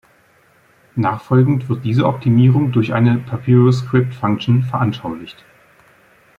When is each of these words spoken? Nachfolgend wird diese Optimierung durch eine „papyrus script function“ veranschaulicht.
Nachfolgend 0.95 1.69
wird 1.69 1.85
diese 1.85 2.07
Optimierung 2.07 2.71
durch 2.71 2.91
eine 2.91 3.19
„papyrus 3.19 3.81
script 3.81 4.15
function“ 4.15 4.63
veranschaulicht. 4.63 5.45